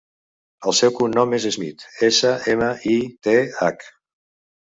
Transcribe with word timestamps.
El 0.69 0.73
seu 0.77 0.93
cognom 0.99 1.35
és 1.39 1.45
Smith: 1.55 1.85
essa, 2.09 2.33
ema, 2.55 2.71
i, 2.95 2.97
te, 3.29 3.37
hac. 3.61 3.87